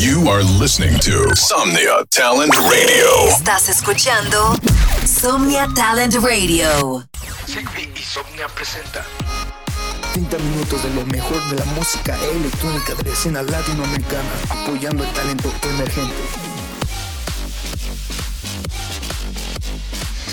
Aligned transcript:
You 0.00 0.30
are 0.30 0.42
listening 0.58 0.98
to 1.00 1.28
Somnia 1.36 2.06
Talent 2.08 2.54
Radio. 2.56 3.28
Estás 3.28 3.68
escuchando 3.68 4.56
Somnia 5.04 5.68
Talent 5.74 6.14
Radio. 6.14 7.04
Sigby 7.44 7.92
y 7.94 8.02
Somnia 8.02 8.48
presenta 8.48 9.04
30 10.14 10.38
minutos 10.38 10.82
de 10.84 10.94
lo 10.94 11.04
mejor 11.04 11.38
de 11.50 11.56
la 11.56 11.66
música 11.76 12.16
electrónica 12.32 12.94
de 12.94 13.02
la 13.02 13.12
escena 13.12 13.42
latinoamericana, 13.42 14.30
apoyando 14.48 15.04
el 15.04 15.10
talento 15.12 15.52
emergente. 15.64 16.22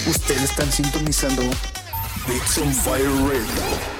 Ustedes 0.07 0.43
están 0.43 0.71
sintonizando 0.71 1.41
Beats 2.25 2.57
on 2.59 2.73
Fire 2.73 3.11
Radio. 3.27 3.97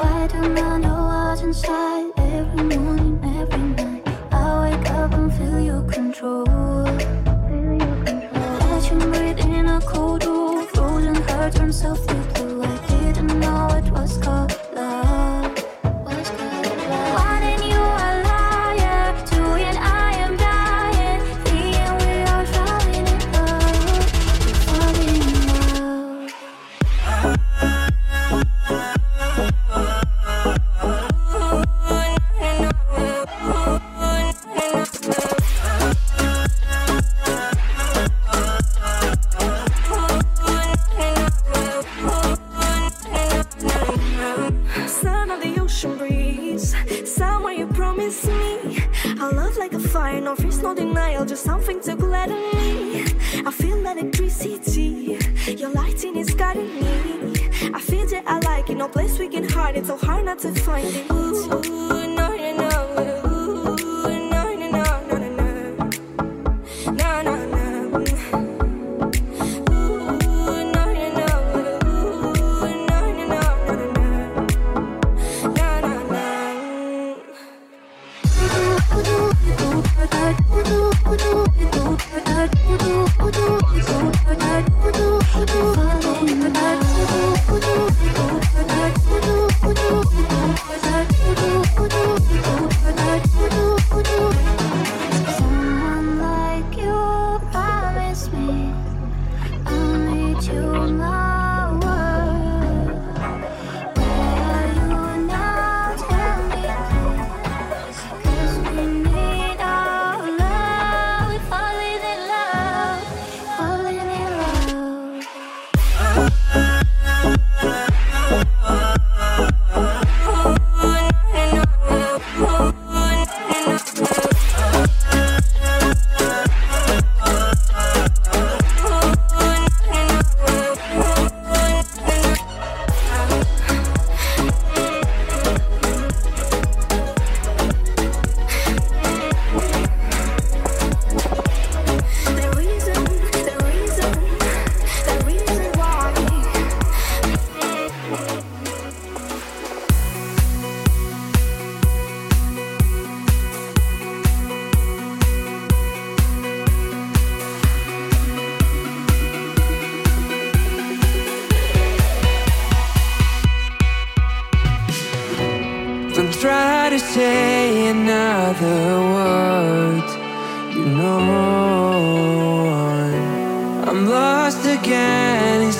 Why 0.00 0.26
do 0.26 0.42
I 0.42 0.78
know 0.80 1.06
what's 1.06 1.42
inside 1.42 2.10
every 2.16 2.76
morning, 2.76 3.20
every 3.40 3.58
night? 3.58 3.93
Wake 5.04 5.32
feel 5.32 5.60
your 5.60 5.82
control. 5.82 6.44
Breathe 8.88 9.38
in 9.40 9.66
a 9.66 9.78
cold 9.82 10.24
frozen 10.70 11.14
heart 11.28 11.54
turns 11.54 11.82
blue. 12.34 12.62
I 12.62 12.76
didn't 12.88 13.38
know 13.38 13.68
it 13.76 13.90
was 13.90 14.16
called 14.16 14.53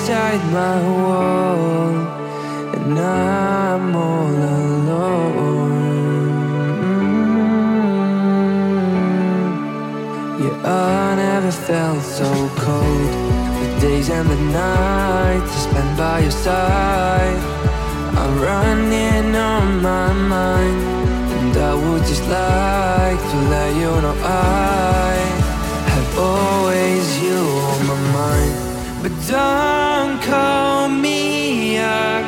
inside 0.07 0.43
my 0.53 0.77
wall, 0.87 1.89
and 2.75 2.99
I'm 2.99 3.95
all 3.95 4.35
alone. 4.59 5.71
Yeah, 10.41 10.57
I 10.63 11.15
never 11.15 11.51
felt 11.51 12.03
so 12.03 12.29
cold. 12.55 13.13
The 13.61 13.79
days 13.81 14.09
and 14.11 14.29
the 14.29 14.35
nights 14.35 15.51
I 15.57 15.69
spent 15.69 15.97
by 15.97 16.19
your 16.19 16.29
side. 16.29 17.41
I'm 18.21 18.39
running 18.39 19.35
on 19.35 19.81
my 19.81 20.13
mind, 20.13 20.81
and 21.35 21.57
I 21.57 21.73
would 21.73 22.03
just 22.03 22.25
like 22.29 23.21
to 23.31 23.37
let 23.53 23.75
you 23.75 23.89
know 24.03 24.15
I 24.23 25.15
have 25.93 26.19
always 26.19 27.05
you 27.23 27.39
on 27.71 27.87
my 27.87 27.97
mind. 28.13 28.64
Don't 29.27 30.21
call 30.21 30.87
me 30.87 31.79
up, 31.79 32.23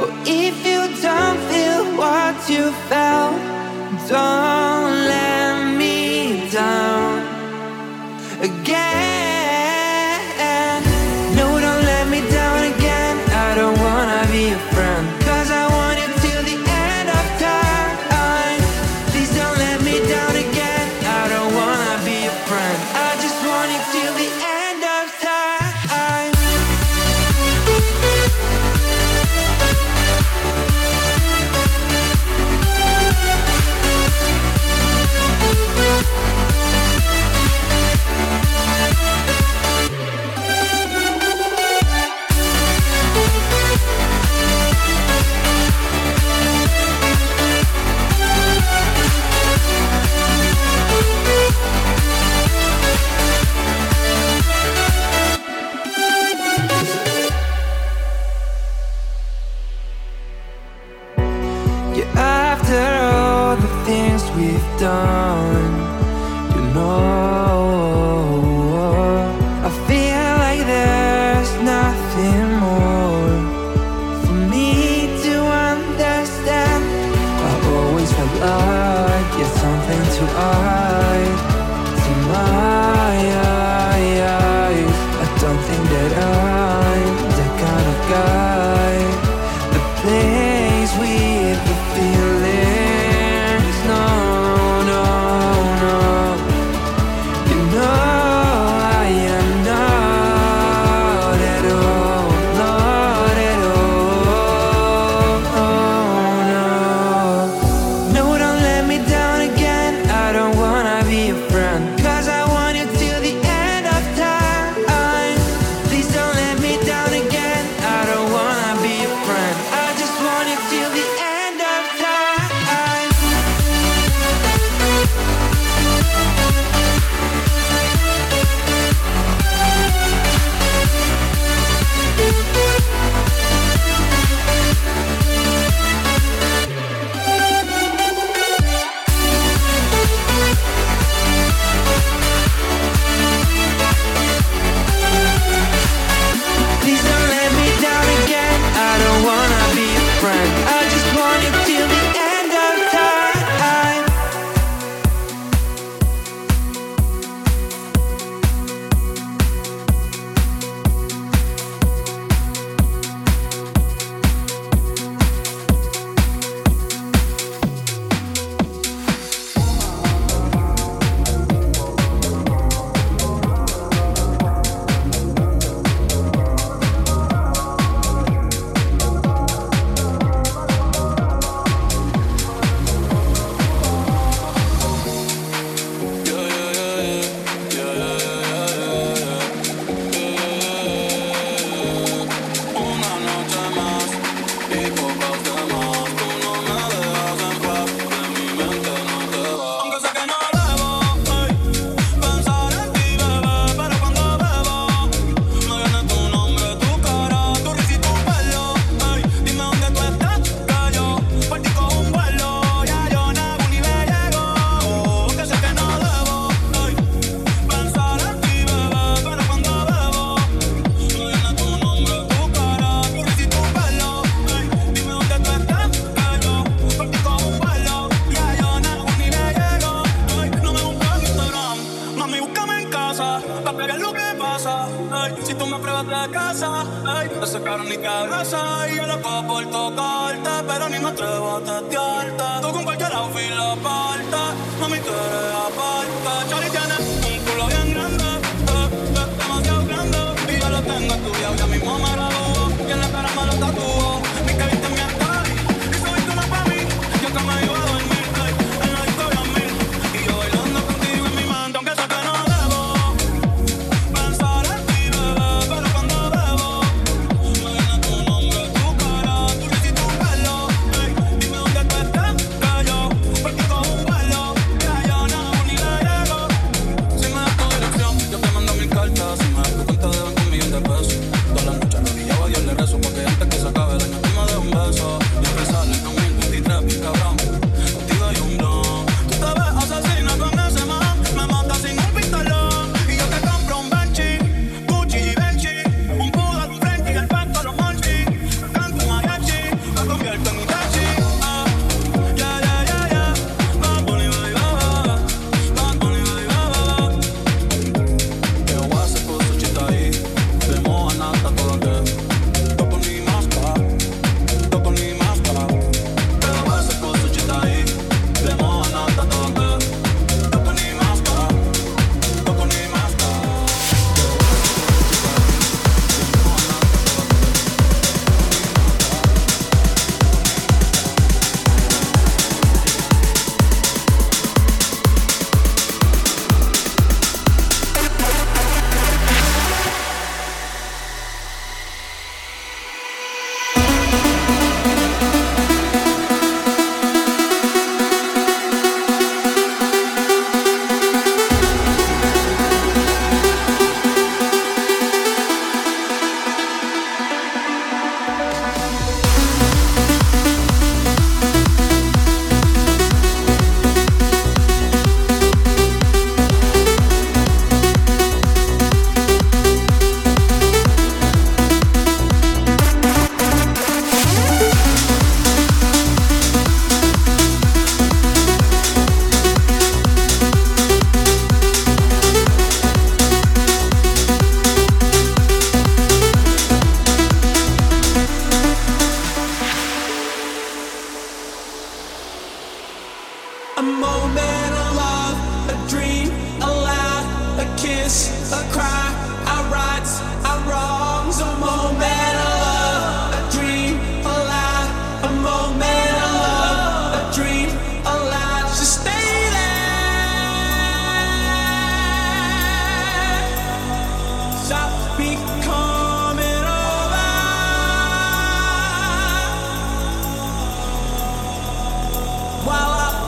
or 0.00 0.10
if 0.24 0.64
you 0.64 0.80
don't 1.02 1.38
feel 1.50 1.84
what 1.98 2.48
you 2.48 2.72
felt, 2.88 3.36
don't 4.08 4.94
let 5.12 5.76
me 5.76 6.48
down 6.50 7.20
again. 8.40 8.91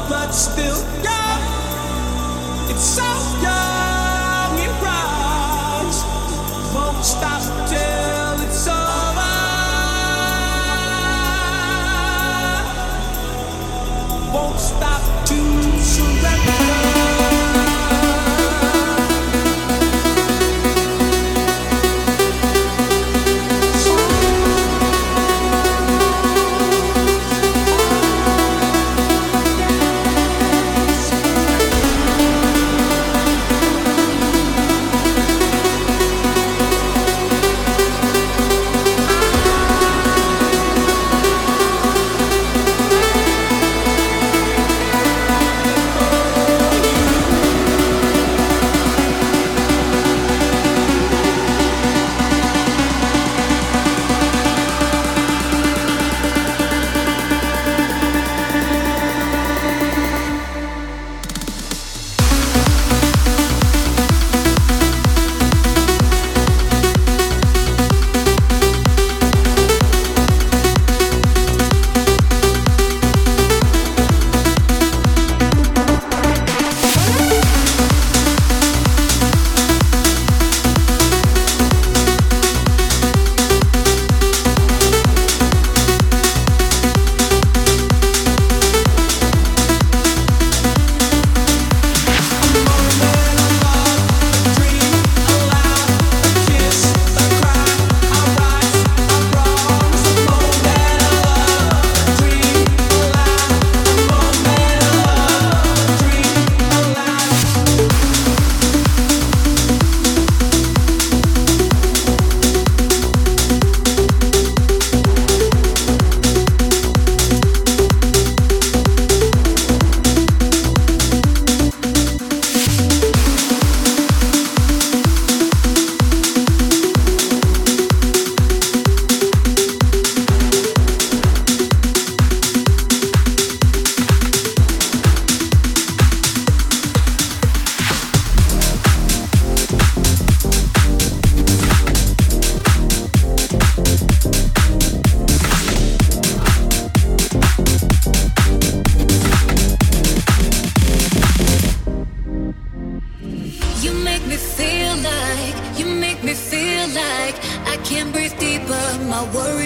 but 0.08 0.30
still 0.32 0.80
young. 1.02 1.40
It's 2.70 2.82
so 2.82 3.04
young. 3.42 3.73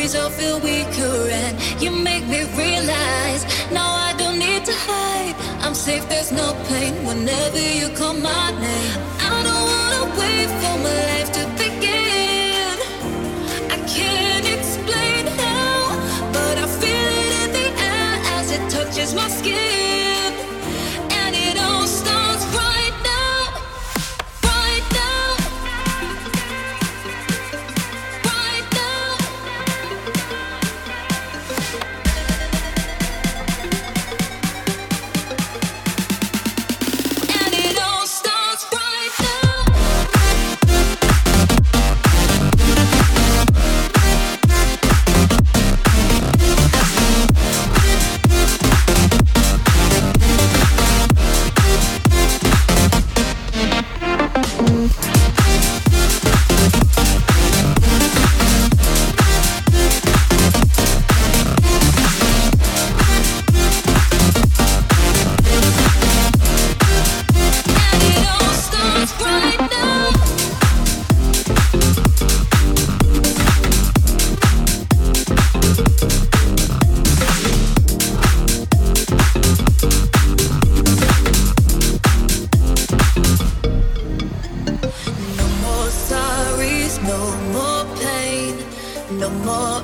always 0.08 0.14
I 0.14 0.30
feel 0.40 0.60
weaker 0.60 1.30
and 1.30 1.82
you 1.82 1.90
make 1.90 2.26
me 2.26 2.44
realize 2.56 3.44
now 3.72 3.90
I 3.92 4.14
don't 4.16 4.38
need 4.38 4.64
to 4.64 4.72
hide. 4.72 5.34
I'm 5.62 5.74
safe, 5.74 6.08
there's 6.08 6.32
no 6.32 6.54
pain 6.68 6.94
whenever 7.04 7.58
you 7.58 7.88
call 7.96 8.14
my 8.14 8.50
name. 8.60 9.07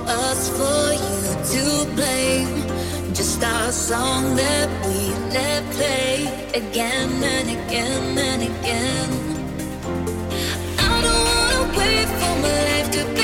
us, 0.07 0.49
for 0.49 0.93
you 1.05 1.21
to 1.53 1.95
blame. 1.95 2.53
Just 3.15 3.43
our 3.43 3.73
song 3.73 4.35
that 4.37 4.69
we 4.87 5.01
let 5.33 5.63
play 5.73 6.51
again 6.55 7.11
and 7.23 7.49
again 7.59 8.19
and 8.19 8.43
again. 8.43 9.11
I 10.79 11.03
don't 11.05 11.25
wanna 11.31 11.79
wait 11.79 12.09
for 12.19 12.35
my 12.45 12.57
life 12.71 12.91
to 12.93 13.05
be. 13.15 13.24